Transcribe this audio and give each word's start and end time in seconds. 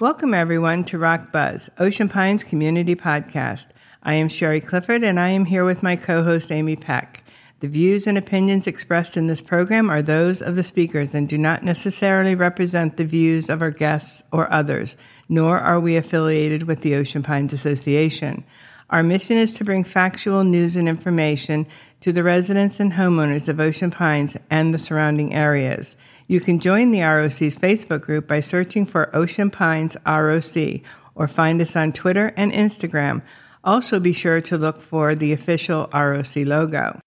Welcome, 0.00 0.32
everyone, 0.32 0.84
to 0.84 0.96
ROC 0.96 1.30
Buzz, 1.30 1.68
Ocean 1.78 2.08
Pines 2.08 2.42
Community 2.42 2.96
Podcast. 2.96 3.66
I 4.02 4.14
am 4.14 4.28
Sherry 4.28 4.62
Clifford, 4.62 5.04
and 5.04 5.20
I 5.20 5.28
am 5.28 5.44
here 5.44 5.66
with 5.66 5.82
my 5.82 5.94
co 5.94 6.24
host, 6.24 6.50
Amy 6.50 6.74
Peck. 6.74 7.22
The 7.58 7.68
views 7.68 8.06
and 8.06 8.16
opinions 8.16 8.66
expressed 8.66 9.18
in 9.18 9.26
this 9.26 9.42
program 9.42 9.90
are 9.90 10.00
those 10.00 10.40
of 10.40 10.56
the 10.56 10.62
speakers 10.62 11.14
and 11.14 11.28
do 11.28 11.36
not 11.36 11.64
necessarily 11.64 12.34
represent 12.34 12.96
the 12.96 13.04
views 13.04 13.50
of 13.50 13.60
our 13.60 13.70
guests 13.70 14.22
or 14.32 14.50
others, 14.50 14.96
nor 15.28 15.58
are 15.58 15.78
we 15.78 15.96
affiliated 15.96 16.62
with 16.62 16.80
the 16.80 16.94
Ocean 16.94 17.22
Pines 17.22 17.52
Association. 17.52 18.42
Our 18.88 19.02
mission 19.02 19.36
is 19.36 19.52
to 19.52 19.64
bring 19.64 19.84
factual 19.84 20.44
news 20.44 20.76
and 20.76 20.88
information 20.88 21.66
to 22.00 22.10
the 22.10 22.22
residents 22.22 22.80
and 22.80 22.94
homeowners 22.94 23.50
of 23.50 23.60
Ocean 23.60 23.90
Pines 23.90 24.34
and 24.48 24.72
the 24.72 24.78
surrounding 24.78 25.34
areas. 25.34 25.94
You 26.30 26.38
can 26.38 26.60
join 26.60 26.92
the 26.92 27.02
ROC's 27.02 27.56
Facebook 27.56 28.02
group 28.02 28.28
by 28.28 28.38
searching 28.38 28.86
for 28.86 29.10
Ocean 29.16 29.50
Pines 29.50 29.96
ROC 30.06 30.80
or 31.16 31.26
find 31.26 31.60
us 31.60 31.74
on 31.74 31.90
Twitter 31.90 32.32
and 32.36 32.52
Instagram. 32.52 33.22
Also, 33.64 33.98
be 33.98 34.12
sure 34.12 34.40
to 34.42 34.56
look 34.56 34.80
for 34.80 35.16
the 35.16 35.32
official 35.32 35.90
ROC 35.92 36.36
logo. 36.36 37.00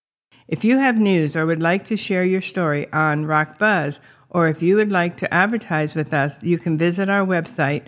If 0.49 0.65
you 0.65 0.77
have 0.77 0.99
news 0.99 1.37
or 1.37 1.45
would 1.45 1.61
like 1.61 1.85
to 1.85 1.95
share 1.95 2.25
your 2.25 2.41
story 2.41 2.91
on 2.91 3.25
ROC 3.25 3.57
Buzz, 3.57 4.01
or 4.29 4.49
if 4.49 4.61
you 4.61 4.75
would 4.75 4.91
like 4.91 5.15
to 5.15 5.33
advertise 5.33 5.95
with 5.95 6.13
us, 6.13 6.43
you 6.43 6.57
can 6.57 6.77
visit 6.77 7.07
our 7.09 7.25
website, 7.25 7.83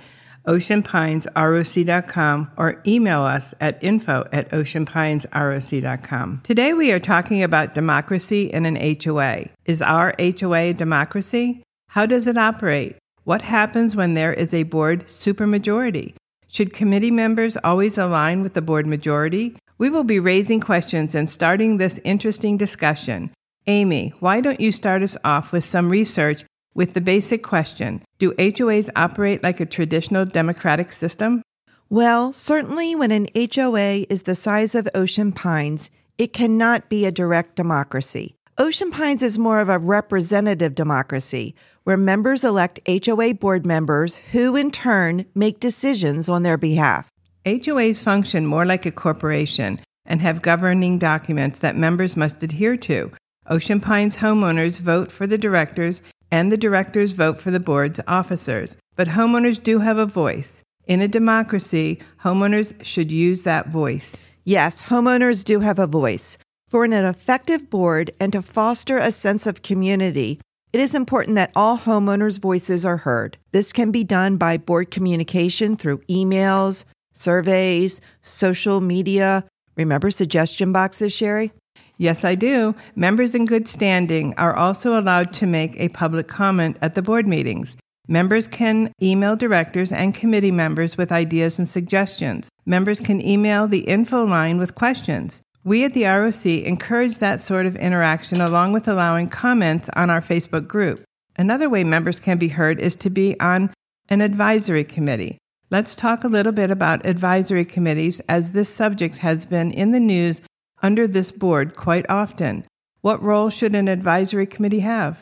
oceanpinesroc.com, 0.45 2.51
or 2.57 2.81
email 2.85 3.21
us 3.21 3.53
at 3.59 3.83
info 3.83 4.27
at 4.31 4.49
oceanpinesroc.com. 4.51 6.41
Today 6.43 6.73
we 6.73 6.91
are 6.91 6.99
talking 6.99 7.43
about 7.43 7.73
democracy 7.73 8.45
in 8.45 8.65
an 8.65 8.97
HOA. 9.03 9.45
Is 9.65 9.81
our 9.81 10.13
HOA 10.19 10.57
a 10.57 10.73
democracy? 10.73 11.63
How 11.89 12.05
does 12.05 12.27
it 12.27 12.37
operate? 12.37 12.97
What 13.23 13.41
happens 13.41 13.95
when 13.95 14.13
there 14.13 14.33
is 14.33 14.53
a 14.53 14.63
board 14.63 15.07
supermajority? 15.07 16.13
Should 16.47 16.73
committee 16.73 17.11
members 17.11 17.57
always 17.63 17.97
align 17.97 18.41
with 18.41 18.53
the 18.53 18.61
board 18.61 18.85
majority? 18.85 19.57
We 19.77 19.89
will 19.89 20.03
be 20.03 20.19
raising 20.19 20.61
questions 20.61 21.15
and 21.15 21.29
starting 21.29 21.77
this 21.77 21.99
interesting 22.03 22.57
discussion. 22.57 23.31
Amy, 23.67 24.13
why 24.19 24.41
don't 24.41 24.61
you 24.61 24.71
start 24.71 25.01
us 25.01 25.17
off 25.23 25.51
with 25.51 25.65
some 25.65 25.89
research 25.89 26.43
with 26.75 26.93
the 26.93 27.01
basic 27.01 27.41
question 27.41 28.03
Do 28.19 28.33
HOAs 28.33 28.89
operate 28.95 29.41
like 29.41 29.59
a 29.59 29.65
traditional 29.65 30.25
democratic 30.25 30.91
system? 30.91 31.41
Well, 31.89 32.33
certainly 32.33 32.95
when 32.95 33.11
an 33.11 33.27
HOA 33.35 34.05
is 34.09 34.23
the 34.23 34.35
size 34.35 34.75
of 34.75 34.87
Ocean 34.93 35.31
Pines, 35.31 35.89
it 36.17 36.33
cannot 36.33 36.89
be 36.89 37.05
a 37.05 37.11
direct 37.11 37.55
democracy. 37.55 38.35
Ocean 38.57 38.89
Pines 38.89 39.21
is 39.21 39.37
more 39.37 39.59
of 39.59 39.69
a 39.69 39.79
representative 39.79 40.75
democracy, 40.75 41.55
where 41.83 41.97
members 41.97 42.43
elect 42.43 42.79
HOA 42.87 43.33
board 43.35 43.65
members 43.65 44.17
who, 44.31 44.55
in 44.55 44.71
turn, 44.71 45.25
make 45.35 45.59
decisions 45.59 46.29
on 46.29 46.43
their 46.43 46.57
behalf. 46.57 47.09
HOAs 47.45 48.01
function 48.01 48.45
more 48.45 48.65
like 48.65 48.85
a 48.85 48.91
corporation 48.91 49.79
and 50.05 50.21
have 50.21 50.41
governing 50.41 50.97
documents 50.97 51.59
that 51.59 51.75
members 51.75 52.15
must 52.17 52.41
adhere 52.41 52.77
to. 52.77 53.11
Ocean 53.47 53.79
Pines 53.79 54.17
homeowners 54.17 54.79
vote 54.79 55.11
for 55.11 55.27
the 55.27 55.37
directors, 55.37 56.01
and 56.35 56.51
the 56.51 56.57
directors 56.57 57.13
vote 57.13 57.39
for 57.39 57.49
the 57.49 57.61
board's 57.61 58.01
officers. 58.09 58.75
But 58.97 59.07
homeowners 59.07 59.63
do 59.63 59.79
have 59.79 59.97
a 59.97 60.05
voice. 60.05 60.63
In 60.85 60.99
a 60.99 61.07
democracy, 61.07 61.99
homeowners 62.25 62.73
should 62.83 63.09
use 63.09 63.43
that 63.43 63.69
voice. 63.69 64.27
Yes, 64.43 64.83
homeowners 64.83 65.45
do 65.45 65.61
have 65.61 65.79
a 65.79 65.87
voice. 65.87 66.37
For 66.67 66.83
an 66.83 66.91
effective 66.91 67.69
board 67.69 68.11
and 68.19 68.33
to 68.33 68.41
foster 68.41 68.97
a 68.97 69.13
sense 69.13 69.47
of 69.47 69.61
community, 69.61 70.41
it 70.73 70.81
is 70.81 70.93
important 70.93 71.37
that 71.37 71.53
all 71.55 71.77
homeowners' 71.77 72.41
voices 72.41 72.85
are 72.85 72.97
heard. 72.97 73.37
This 73.53 73.71
can 73.71 73.91
be 73.91 74.03
done 74.03 74.35
by 74.35 74.57
board 74.57 74.91
communication 74.91 75.77
through 75.77 75.99
emails, 76.09 76.83
surveys, 77.13 78.01
social 78.21 78.81
media. 78.81 79.45
Remember 79.77 80.11
suggestion 80.11 80.73
boxes, 80.73 81.15
Sherry? 81.15 81.53
Yes, 81.97 82.25
I 82.25 82.35
do. 82.35 82.75
Members 82.95 83.35
in 83.35 83.45
good 83.45 83.67
standing 83.67 84.33
are 84.37 84.55
also 84.55 84.99
allowed 84.99 85.31
to 85.33 85.45
make 85.45 85.79
a 85.79 85.89
public 85.89 86.27
comment 86.27 86.77
at 86.81 86.93
the 86.93 87.01
board 87.01 87.27
meetings. 87.27 87.77
Members 88.07 88.47
can 88.47 88.91
email 89.01 89.35
directors 89.35 89.91
and 89.91 90.13
committee 90.13 90.51
members 90.51 90.97
with 90.97 91.11
ideas 91.11 91.57
and 91.57 91.67
suggestions. 91.67 92.49
Members 92.65 92.99
can 92.99 93.25
email 93.25 93.67
the 93.67 93.79
info 93.79 94.25
line 94.25 94.57
with 94.57 94.75
questions. 94.75 95.41
We 95.63 95.83
at 95.83 95.93
the 95.93 96.05
ROC 96.05 96.45
encourage 96.45 97.17
that 97.17 97.39
sort 97.39 97.65
of 97.65 97.75
interaction 97.77 98.41
along 98.41 98.73
with 98.73 98.87
allowing 98.87 99.29
comments 99.29 99.89
on 99.95 100.11
our 100.11 100.21
Facebook 100.21 100.67
group. 100.67 100.99
Another 101.37 101.67
way 101.69 101.83
members 101.83 102.19
can 102.19 102.37
be 102.37 102.49
heard 102.49 102.79
is 102.79 102.95
to 102.97 103.09
be 103.09 103.39
on 103.39 103.73
an 104.07 104.21
advisory 104.21 104.83
committee. 104.83 105.39
Let's 105.71 105.95
talk 105.95 106.23
a 106.23 106.27
little 106.27 106.51
bit 106.51 106.69
about 106.69 107.05
advisory 107.05 107.65
committees 107.65 108.21
as 108.29 108.51
this 108.51 108.69
subject 108.69 109.17
has 109.17 109.47
been 109.47 109.71
in 109.71 109.91
the 109.91 109.99
news 109.99 110.41
under 110.85 111.07
this 111.07 111.31
board 111.31 111.75
quite 111.75 112.05
often. 112.09 112.63
What 113.01 113.23
role 113.23 113.49
should 113.49 113.73
an 113.73 113.87
advisory 113.87 114.45
committee 114.45 114.81
have? 114.81 115.19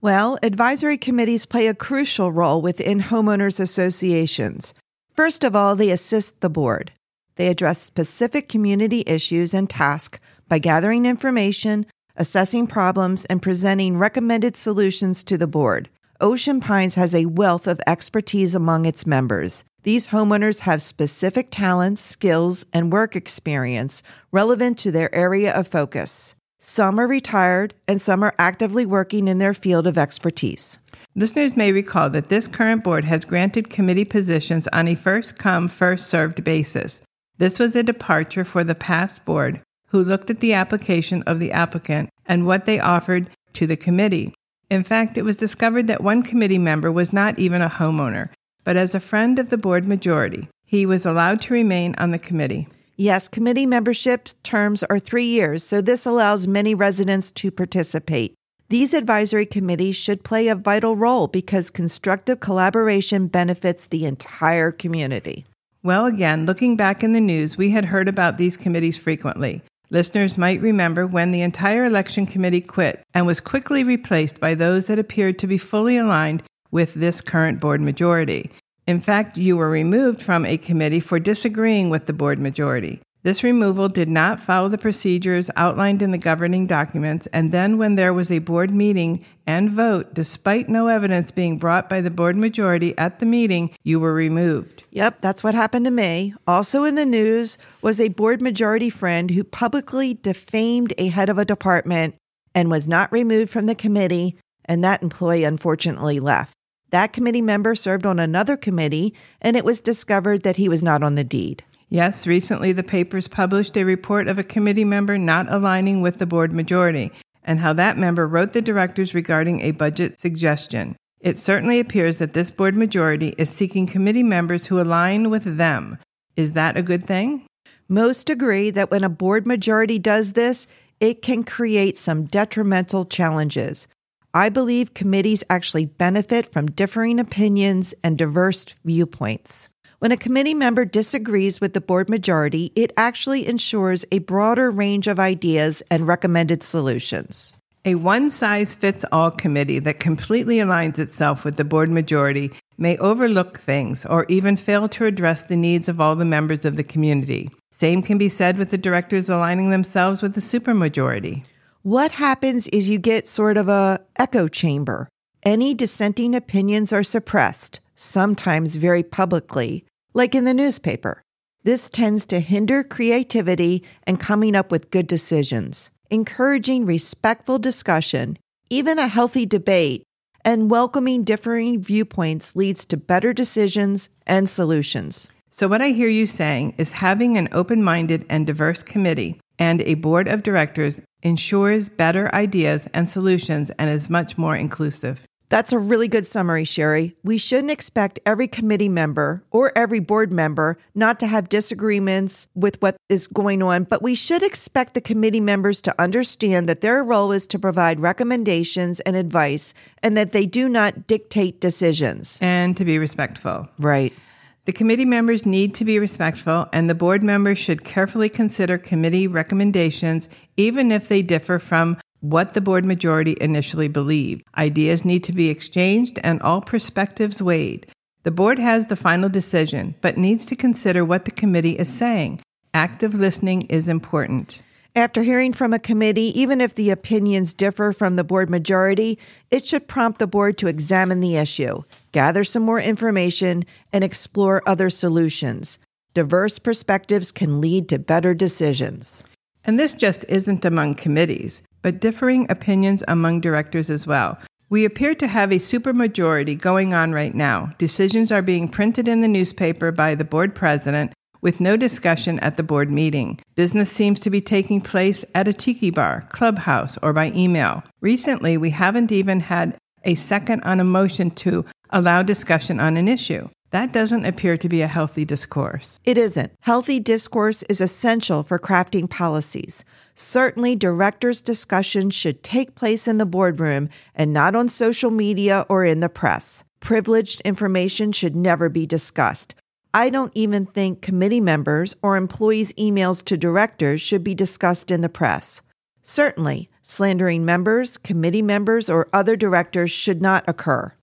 Well, 0.00 0.38
advisory 0.44 0.96
committees 0.96 1.44
play 1.44 1.66
a 1.66 1.74
crucial 1.74 2.30
role 2.30 2.62
within 2.62 3.00
homeowners 3.00 3.58
associations. 3.58 4.72
First 5.16 5.42
of 5.42 5.56
all, 5.56 5.74
they 5.74 5.90
assist 5.90 6.40
the 6.40 6.48
board. 6.48 6.92
They 7.34 7.48
address 7.48 7.82
specific 7.82 8.48
community 8.48 9.02
issues 9.04 9.54
and 9.54 9.68
tasks 9.68 10.20
by 10.48 10.60
gathering 10.60 11.04
information, 11.04 11.84
assessing 12.14 12.68
problems, 12.68 13.24
and 13.24 13.42
presenting 13.42 13.98
recommended 13.98 14.56
solutions 14.56 15.24
to 15.24 15.36
the 15.36 15.48
board. 15.48 15.88
Ocean 16.20 16.60
Pines 16.60 16.94
has 16.94 17.12
a 17.12 17.26
wealth 17.26 17.66
of 17.66 17.80
expertise 17.88 18.54
among 18.54 18.86
its 18.86 19.04
members. 19.04 19.64
These 19.84 20.08
homeowners 20.08 20.60
have 20.60 20.80
specific 20.80 21.48
talents, 21.50 22.00
skills, 22.00 22.64
and 22.72 22.92
work 22.92 23.16
experience 23.16 24.02
relevant 24.30 24.78
to 24.78 24.92
their 24.92 25.12
area 25.14 25.52
of 25.52 25.66
focus. 25.66 26.36
Some 26.60 27.00
are 27.00 27.08
retired, 27.08 27.74
and 27.88 28.00
some 28.00 28.22
are 28.22 28.36
actively 28.38 28.86
working 28.86 29.26
in 29.26 29.38
their 29.38 29.54
field 29.54 29.88
of 29.88 29.98
expertise. 29.98 30.78
Listeners 31.16 31.56
may 31.56 31.72
recall 31.72 32.08
that 32.10 32.28
this 32.28 32.46
current 32.46 32.84
board 32.84 33.04
has 33.04 33.24
granted 33.24 33.70
committee 33.70 34.04
positions 34.04 34.68
on 34.68 34.86
a 34.86 34.94
first 34.94 35.36
come, 35.36 35.66
first 35.66 36.06
served 36.06 36.44
basis. 36.44 37.00
This 37.38 37.58
was 37.58 37.74
a 37.74 37.82
departure 37.82 38.44
for 38.44 38.62
the 38.62 38.76
past 38.76 39.24
board, 39.24 39.60
who 39.88 40.04
looked 40.04 40.30
at 40.30 40.38
the 40.38 40.52
application 40.52 41.24
of 41.24 41.40
the 41.40 41.50
applicant 41.50 42.08
and 42.24 42.46
what 42.46 42.66
they 42.66 42.78
offered 42.78 43.28
to 43.54 43.66
the 43.66 43.76
committee. 43.76 44.32
In 44.70 44.84
fact, 44.84 45.18
it 45.18 45.22
was 45.22 45.36
discovered 45.36 45.88
that 45.88 46.04
one 46.04 46.22
committee 46.22 46.58
member 46.58 46.92
was 46.92 47.12
not 47.12 47.40
even 47.40 47.60
a 47.60 47.68
homeowner, 47.68 48.28
but 48.64 48.76
as 48.76 48.94
a 48.94 49.00
friend 49.00 49.38
of 49.38 49.50
the 49.50 49.56
board 49.58 49.86
majority, 49.86 50.48
he 50.64 50.86
was 50.86 51.04
allowed 51.04 51.40
to 51.42 51.54
remain 51.54 51.94
on 51.98 52.10
the 52.10 52.18
committee. 52.18 52.68
Yes, 52.96 53.26
committee 53.28 53.66
membership 53.66 54.28
terms 54.42 54.82
are 54.84 54.98
three 54.98 55.24
years, 55.24 55.64
so 55.64 55.80
this 55.80 56.06
allows 56.06 56.46
many 56.46 56.74
residents 56.74 57.32
to 57.32 57.50
participate. 57.50 58.34
These 58.68 58.94
advisory 58.94 59.44
committees 59.44 59.96
should 59.96 60.24
play 60.24 60.48
a 60.48 60.54
vital 60.54 60.96
role 60.96 61.26
because 61.26 61.70
constructive 61.70 62.40
collaboration 62.40 63.26
benefits 63.26 63.86
the 63.86 64.06
entire 64.06 64.72
community. 64.72 65.44
Well, 65.82 66.06
again, 66.06 66.46
looking 66.46 66.76
back 66.76 67.02
in 67.02 67.12
the 67.12 67.20
news, 67.20 67.56
we 67.56 67.70
had 67.70 67.86
heard 67.86 68.08
about 68.08 68.38
these 68.38 68.56
committees 68.56 68.96
frequently. 68.96 69.62
Listeners 69.90 70.38
might 70.38 70.62
remember 70.62 71.06
when 71.06 71.32
the 71.32 71.42
entire 71.42 71.84
election 71.84 72.24
committee 72.24 72.62
quit 72.62 73.02
and 73.12 73.26
was 73.26 73.40
quickly 73.40 73.84
replaced 73.84 74.40
by 74.40 74.54
those 74.54 74.86
that 74.86 74.98
appeared 74.98 75.38
to 75.40 75.46
be 75.46 75.58
fully 75.58 75.98
aligned 75.98 76.42
with 76.70 76.94
this 76.94 77.20
current 77.20 77.60
board 77.60 77.80
majority. 77.80 78.50
In 78.86 79.00
fact, 79.00 79.36
you 79.36 79.56
were 79.56 79.70
removed 79.70 80.20
from 80.20 80.44
a 80.44 80.58
committee 80.58 81.00
for 81.00 81.20
disagreeing 81.20 81.88
with 81.88 82.06
the 82.06 82.12
board 82.12 82.38
majority. 82.38 83.00
This 83.24 83.44
removal 83.44 83.88
did 83.88 84.08
not 84.08 84.40
follow 84.40 84.68
the 84.68 84.76
procedures 84.76 85.48
outlined 85.54 86.02
in 86.02 86.10
the 86.10 86.18
governing 86.18 86.66
documents, 86.66 87.28
and 87.28 87.52
then 87.52 87.78
when 87.78 87.94
there 87.94 88.12
was 88.12 88.32
a 88.32 88.40
board 88.40 88.72
meeting 88.72 89.24
and 89.46 89.70
vote, 89.70 90.12
despite 90.12 90.68
no 90.68 90.88
evidence 90.88 91.30
being 91.30 91.56
brought 91.56 91.88
by 91.88 92.00
the 92.00 92.10
board 92.10 92.34
majority 92.34 92.98
at 92.98 93.20
the 93.20 93.26
meeting, 93.26 93.70
you 93.84 94.00
were 94.00 94.12
removed. 94.12 94.82
Yep, 94.90 95.20
that's 95.20 95.44
what 95.44 95.54
happened 95.54 95.84
to 95.84 95.92
me. 95.92 96.34
Also 96.48 96.82
in 96.82 96.96
the 96.96 97.06
news 97.06 97.58
was 97.80 98.00
a 98.00 98.08
board 98.08 98.42
majority 98.42 98.90
friend 98.90 99.30
who 99.30 99.44
publicly 99.44 100.14
defamed 100.14 100.92
a 100.98 101.06
head 101.06 101.28
of 101.28 101.38
a 101.38 101.44
department 101.44 102.16
and 102.56 102.72
was 102.72 102.88
not 102.88 103.12
removed 103.12 103.52
from 103.52 103.66
the 103.66 103.76
committee, 103.76 104.36
and 104.64 104.82
that 104.82 105.00
employee 105.00 105.44
unfortunately 105.44 106.18
left. 106.18 106.56
That 106.92 107.12
committee 107.12 107.42
member 107.42 107.74
served 107.74 108.06
on 108.06 108.18
another 108.18 108.56
committee, 108.56 109.14
and 109.40 109.56
it 109.56 109.64
was 109.64 109.80
discovered 109.80 110.42
that 110.42 110.56
he 110.56 110.68
was 110.68 110.82
not 110.82 111.02
on 111.02 111.14
the 111.14 111.24
deed. 111.24 111.64
Yes, 111.88 112.26
recently 112.26 112.72
the 112.72 112.82
papers 112.82 113.28
published 113.28 113.76
a 113.76 113.84
report 113.84 114.28
of 114.28 114.38
a 114.38 114.44
committee 114.44 114.84
member 114.84 115.18
not 115.18 115.50
aligning 115.50 116.02
with 116.02 116.18
the 116.18 116.26
board 116.26 116.52
majority 116.52 117.10
and 117.44 117.60
how 117.60 117.72
that 117.72 117.98
member 117.98 118.26
wrote 118.26 118.52
the 118.52 118.62
directors 118.62 119.14
regarding 119.14 119.60
a 119.60 119.72
budget 119.72 120.20
suggestion. 120.20 120.94
It 121.20 121.36
certainly 121.36 121.80
appears 121.80 122.18
that 122.18 122.34
this 122.34 122.50
board 122.50 122.74
majority 122.76 123.34
is 123.38 123.48
seeking 123.50 123.86
committee 123.86 124.22
members 124.22 124.66
who 124.66 124.80
align 124.80 125.30
with 125.30 125.56
them. 125.56 125.98
Is 126.36 126.52
that 126.52 126.76
a 126.76 126.82
good 126.82 127.06
thing? 127.06 127.46
Most 127.88 128.28
agree 128.30 128.70
that 128.70 128.90
when 128.90 129.04
a 129.04 129.08
board 129.08 129.46
majority 129.46 129.98
does 129.98 130.32
this, 130.32 130.66
it 131.00 131.22
can 131.22 131.42
create 131.42 131.98
some 131.98 132.24
detrimental 132.24 133.04
challenges. 133.04 133.88
I 134.34 134.48
believe 134.48 134.94
committees 134.94 135.44
actually 135.50 135.84
benefit 135.84 136.50
from 136.50 136.70
differing 136.70 137.20
opinions 137.20 137.94
and 138.02 138.16
diverse 138.16 138.64
viewpoints. 138.82 139.68
When 139.98 140.10
a 140.10 140.16
committee 140.16 140.54
member 140.54 140.86
disagrees 140.86 141.60
with 141.60 141.74
the 141.74 141.82
board 141.82 142.08
majority, 142.08 142.72
it 142.74 142.92
actually 142.96 143.46
ensures 143.46 144.06
a 144.10 144.20
broader 144.20 144.70
range 144.70 145.06
of 145.06 145.20
ideas 145.20 145.82
and 145.90 146.08
recommended 146.08 146.62
solutions. 146.62 147.54
A 147.84 147.96
one 147.96 148.30
size 148.30 148.74
fits 148.74 149.04
all 149.12 149.30
committee 149.30 149.80
that 149.80 150.00
completely 150.00 150.56
aligns 150.56 150.98
itself 150.98 151.44
with 151.44 151.56
the 151.56 151.64
board 151.64 151.90
majority 151.90 152.52
may 152.78 152.96
overlook 152.98 153.60
things 153.60 154.06
or 154.06 154.24
even 154.30 154.56
fail 154.56 154.88
to 154.88 155.04
address 155.04 155.42
the 155.42 155.56
needs 155.56 155.90
of 155.90 156.00
all 156.00 156.16
the 156.16 156.24
members 156.24 156.64
of 156.64 156.76
the 156.76 156.84
community. 156.84 157.50
Same 157.70 158.00
can 158.00 158.16
be 158.16 158.30
said 158.30 158.56
with 158.56 158.70
the 158.70 158.78
directors 158.78 159.28
aligning 159.28 159.68
themselves 159.68 160.22
with 160.22 160.34
the 160.34 160.40
supermajority. 160.40 161.44
What 161.82 162.12
happens 162.12 162.68
is 162.68 162.88
you 162.88 163.00
get 163.00 163.26
sort 163.26 163.56
of 163.56 163.68
a 163.68 163.98
echo 164.16 164.46
chamber. 164.46 165.08
Any 165.42 165.74
dissenting 165.74 166.32
opinions 166.32 166.92
are 166.92 167.02
suppressed, 167.02 167.80
sometimes 167.96 168.76
very 168.76 169.02
publicly, 169.02 169.84
like 170.14 170.36
in 170.36 170.44
the 170.44 170.54
newspaper. 170.54 171.24
This 171.64 171.88
tends 171.88 172.24
to 172.26 172.38
hinder 172.38 172.84
creativity 172.84 173.82
and 174.06 174.20
coming 174.20 174.54
up 174.54 174.70
with 174.70 174.92
good 174.92 175.08
decisions. 175.08 175.90
Encouraging 176.08 176.86
respectful 176.86 177.58
discussion, 177.58 178.38
even 178.70 179.00
a 179.00 179.08
healthy 179.08 179.44
debate, 179.44 180.04
and 180.44 180.70
welcoming 180.70 181.24
differing 181.24 181.82
viewpoints 181.82 182.54
leads 182.54 182.86
to 182.86 182.96
better 182.96 183.32
decisions 183.32 184.08
and 184.24 184.48
solutions. 184.48 185.28
So, 185.50 185.66
what 185.66 185.82
I 185.82 185.88
hear 185.88 186.08
you 186.08 186.26
saying 186.26 186.74
is 186.78 186.92
having 186.92 187.36
an 187.36 187.48
open 187.50 187.82
minded 187.82 188.24
and 188.28 188.46
diverse 188.46 188.84
committee 188.84 189.40
and 189.58 189.80
a 189.82 189.94
board 189.94 190.28
of 190.28 190.42
directors 190.42 191.00
ensures 191.22 191.88
better 191.88 192.34
ideas 192.34 192.88
and 192.92 193.08
solutions 193.08 193.70
and 193.78 193.88
is 193.90 194.10
much 194.10 194.36
more 194.36 194.56
inclusive. 194.56 195.26
That's 195.52 195.70
a 195.70 195.78
really 195.78 196.08
good 196.08 196.26
summary, 196.26 196.64
Sherry. 196.64 197.14
We 197.22 197.36
shouldn't 197.36 197.70
expect 197.70 198.18
every 198.24 198.48
committee 198.48 198.88
member 198.88 199.44
or 199.50 199.70
every 199.76 200.00
board 200.00 200.32
member 200.32 200.78
not 200.94 201.20
to 201.20 201.26
have 201.26 201.50
disagreements 201.50 202.48
with 202.54 202.80
what 202.80 202.96
is 203.10 203.26
going 203.26 203.62
on, 203.62 203.84
but 203.84 204.00
we 204.00 204.14
should 204.14 204.42
expect 204.42 204.94
the 204.94 205.02
committee 205.02 205.40
members 205.40 205.82
to 205.82 205.94
understand 206.00 206.70
that 206.70 206.80
their 206.80 207.04
role 207.04 207.32
is 207.32 207.46
to 207.48 207.58
provide 207.58 208.00
recommendations 208.00 209.00
and 209.00 209.14
advice 209.14 209.74
and 210.02 210.16
that 210.16 210.32
they 210.32 210.46
do 210.46 210.70
not 210.70 211.06
dictate 211.06 211.60
decisions. 211.60 212.38
And 212.40 212.74
to 212.78 212.86
be 212.86 212.96
respectful. 212.96 213.68
Right. 213.78 214.14
The 214.64 214.72
committee 214.72 215.04
members 215.04 215.44
need 215.44 215.74
to 215.74 215.84
be 215.84 215.98
respectful, 215.98 216.68
and 216.72 216.88
the 216.88 216.94
board 216.94 217.24
members 217.24 217.58
should 217.58 217.84
carefully 217.84 218.28
consider 218.28 218.78
committee 218.78 219.26
recommendations, 219.26 220.28
even 220.56 220.92
if 220.92 221.08
they 221.08 221.20
differ 221.20 221.58
from 221.58 221.96
what 222.20 222.54
the 222.54 222.60
board 222.60 222.84
majority 222.84 223.36
initially 223.40 223.88
believed. 223.88 224.44
Ideas 224.56 225.04
need 225.04 225.24
to 225.24 225.32
be 225.32 225.48
exchanged 225.48 226.20
and 226.22 226.40
all 226.42 226.60
perspectives 226.60 227.42
weighed. 227.42 227.88
The 228.22 228.30
board 228.30 228.60
has 228.60 228.86
the 228.86 228.94
final 228.94 229.28
decision, 229.28 229.96
but 230.00 230.16
needs 230.16 230.44
to 230.46 230.54
consider 230.54 231.04
what 231.04 231.24
the 231.24 231.32
committee 231.32 231.76
is 231.76 231.88
saying. 231.88 232.40
Active 232.72 233.14
listening 233.14 233.62
is 233.62 233.88
important. 233.88 234.62
After 234.94 235.22
hearing 235.22 235.52
from 235.52 235.72
a 235.72 235.78
committee, 235.78 236.38
even 236.38 236.60
if 236.60 236.74
the 236.74 236.90
opinions 236.90 237.54
differ 237.54 237.92
from 237.92 238.16
the 238.16 238.24
board 238.24 238.50
majority, 238.50 239.18
it 239.50 239.66
should 239.66 239.88
prompt 239.88 240.18
the 240.18 240.26
board 240.26 240.58
to 240.58 240.66
examine 240.66 241.20
the 241.20 241.36
issue, 241.36 241.82
gather 242.12 242.44
some 242.44 242.62
more 242.62 242.80
information, 242.80 243.64
and 243.92 244.04
explore 244.04 244.62
other 244.66 244.90
solutions. 244.90 245.78
Diverse 246.12 246.58
perspectives 246.58 247.32
can 247.32 247.60
lead 247.60 247.88
to 247.88 247.98
better 247.98 248.34
decisions. 248.34 249.24
And 249.64 249.78
this 249.78 249.94
just 249.94 250.26
isn't 250.28 250.64
among 250.64 250.96
committees 250.96 251.62
but 251.82 252.00
differing 252.00 252.46
opinions 252.48 253.04
among 253.06 253.40
directors 253.40 253.90
as 253.90 254.06
well. 254.06 254.38
We 254.70 254.84
appear 254.86 255.14
to 255.16 255.26
have 255.26 255.52
a 255.52 255.56
supermajority 255.56 256.58
going 256.58 256.94
on 256.94 257.12
right 257.12 257.34
now. 257.34 257.72
Decisions 257.76 258.32
are 258.32 258.40
being 258.40 258.68
printed 258.68 259.06
in 259.06 259.20
the 259.20 259.28
newspaper 259.28 259.92
by 259.92 260.14
the 260.14 260.24
board 260.24 260.54
president 260.54 261.12
with 261.42 261.60
no 261.60 261.76
discussion 261.76 262.38
at 262.38 262.56
the 262.56 262.62
board 262.62 262.90
meeting. 262.90 263.38
Business 263.54 263.90
seems 263.90 264.20
to 264.20 264.30
be 264.30 264.40
taking 264.40 264.80
place 264.80 265.24
at 265.34 265.48
a 265.48 265.52
tiki 265.52 265.90
bar, 265.90 266.22
clubhouse, 266.30 266.96
or 267.02 267.12
by 267.12 267.30
email. 267.32 267.82
Recently, 268.00 268.56
we 268.56 268.70
haven't 268.70 269.12
even 269.12 269.40
had 269.40 269.76
a 270.04 270.14
second 270.14 270.62
on 270.62 270.80
a 270.80 270.84
motion 270.84 271.30
to 271.30 271.64
allow 271.90 272.22
discussion 272.22 272.80
on 272.80 272.96
an 272.96 273.08
issue. 273.08 273.48
That 273.70 273.92
doesn't 273.92 274.26
appear 274.26 274.58
to 274.58 274.68
be 274.68 274.82
a 274.82 274.86
healthy 274.86 275.24
discourse. 275.24 275.98
It 276.04 276.18
isn't. 276.18 276.52
Healthy 276.60 277.00
discourse 277.00 277.62
is 277.64 277.80
essential 277.80 278.42
for 278.42 278.58
crafting 278.58 279.08
policies. 279.08 279.82
Certainly, 280.14 280.76
directors' 280.76 281.40
discussions 281.40 282.14
should 282.14 282.42
take 282.42 282.74
place 282.74 283.08
in 283.08 283.16
the 283.16 283.24
boardroom 283.24 283.88
and 284.14 284.30
not 284.30 284.54
on 284.54 284.68
social 284.68 285.10
media 285.10 285.64
or 285.70 285.86
in 285.86 286.00
the 286.00 286.10
press. 286.10 286.64
Privileged 286.80 287.40
information 287.42 288.12
should 288.12 288.36
never 288.36 288.68
be 288.68 288.84
discussed. 288.84 289.54
I 289.94 290.08
don't 290.08 290.32
even 290.34 290.64
think 290.64 291.02
committee 291.02 291.40
members 291.40 291.94
or 292.02 292.16
employees' 292.16 292.72
emails 292.74 293.22
to 293.26 293.36
directors 293.36 294.00
should 294.00 294.24
be 294.24 294.34
discussed 294.34 294.90
in 294.90 295.02
the 295.02 295.10
press. 295.10 295.60
Certainly, 296.00 296.70
slandering 296.82 297.44
members, 297.44 297.98
committee 297.98 298.40
members, 298.40 298.88
or 298.88 299.08
other 299.12 299.36
directors 299.36 299.90
should 299.90 300.22
not 300.22 300.44
occur. 300.48 300.94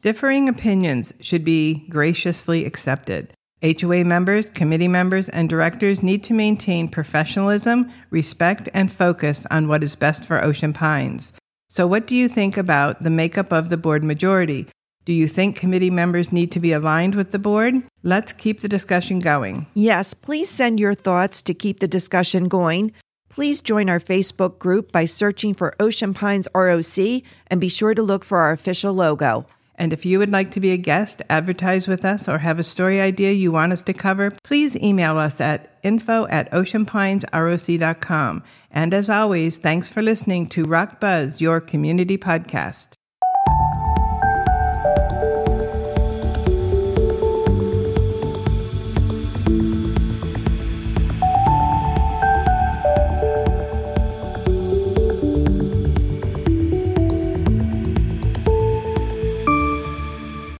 Differing 0.00 0.48
opinions 0.48 1.12
should 1.20 1.44
be 1.44 1.88
graciously 1.88 2.64
accepted. 2.64 3.32
HOA 3.62 4.04
members, 4.04 4.50
committee 4.50 4.86
members, 4.86 5.28
and 5.30 5.48
directors 5.48 6.02
need 6.02 6.22
to 6.24 6.34
maintain 6.34 6.88
professionalism, 6.88 7.90
respect, 8.10 8.68
and 8.72 8.92
focus 8.92 9.44
on 9.50 9.66
what 9.66 9.82
is 9.82 9.96
best 9.96 10.24
for 10.24 10.44
Ocean 10.44 10.72
Pines. 10.72 11.32
So, 11.68 11.86
what 11.86 12.06
do 12.06 12.14
you 12.14 12.28
think 12.28 12.56
about 12.56 13.02
the 13.02 13.10
makeup 13.10 13.52
of 13.52 13.70
the 13.70 13.76
board 13.76 14.04
majority? 14.04 14.68
Do 15.06 15.12
you 15.12 15.28
think 15.28 15.54
committee 15.54 15.88
members 15.88 16.32
need 16.32 16.50
to 16.50 16.58
be 16.58 16.72
aligned 16.72 17.14
with 17.14 17.30
the 17.30 17.38
board? 17.38 17.74
Let's 18.02 18.32
keep 18.32 18.60
the 18.60 18.68
discussion 18.68 19.20
going. 19.20 19.68
Yes, 19.72 20.14
please 20.14 20.48
send 20.48 20.80
your 20.80 20.94
thoughts 20.94 21.42
to 21.42 21.54
keep 21.54 21.78
the 21.78 21.86
discussion 21.86 22.48
going. 22.48 22.92
Please 23.28 23.62
join 23.62 23.88
our 23.88 24.00
Facebook 24.00 24.58
group 24.58 24.90
by 24.90 25.04
searching 25.04 25.54
for 25.54 25.76
Ocean 25.78 26.12
Pines 26.12 26.48
ROC 26.52 27.22
and 27.46 27.60
be 27.60 27.68
sure 27.68 27.94
to 27.94 28.02
look 28.02 28.24
for 28.24 28.38
our 28.38 28.50
official 28.50 28.92
logo. 28.92 29.46
And 29.76 29.92
if 29.92 30.04
you 30.04 30.18
would 30.18 30.30
like 30.30 30.50
to 30.52 30.60
be 30.60 30.72
a 30.72 30.76
guest, 30.76 31.22
advertise 31.30 31.86
with 31.86 32.04
us, 32.04 32.28
or 32.28 32.38
have 32.38 32.58
a 32.58 32.64
story 32.64 33.00
idea 33.00 33.30
you 33.30 33.52
want 33.52 33.74
us 33.74 33.82
to 33.82 33.92
cover, 33.92 34.32
please 34.42 34.74
email 34.74 35.18
us 35.18 35.40
at 35.40 35.78
info 35.84 36.26
at 36.26 36.50
oceanpinesroc.com. 36.50 38.42
And 38.72 38.92
as 38.92 39.08
always, 39.08 39.58
thanks 39.58 39.88
for 39.88 40.02
listening 40.02 40.48
to 40.48 40.64
ROC 40.64 40.98
Buzz, 40.98 41.40
your 41.40 41.60
community 41.60 42.18
podcast. 42.18 42.95